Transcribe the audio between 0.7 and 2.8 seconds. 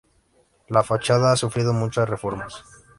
fachada ha sufrido muchas reformas.